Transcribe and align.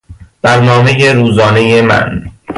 برنامهی 0.41 1.09
روزانهی 1.13 1.81
من 1.81 2.31